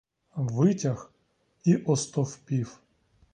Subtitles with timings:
[0.35, 1.09] Витяг—
[1.63, 2.79] і остовпів.